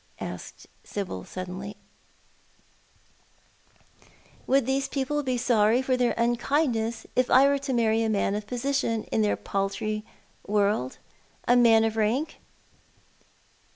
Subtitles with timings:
[0.19, 1.77] "asked Sibyl suddenly,"
[4.47, 8.33] would these people be sorry for tlieir unkindness if I were to marry a man
[8.33, 10.03] of position in their paltry
[10.47, 10.97] world—
[11.47, 12.39] a man of rank